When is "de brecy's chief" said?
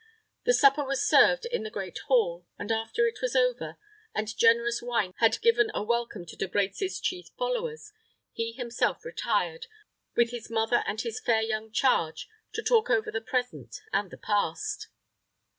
6.35-7.27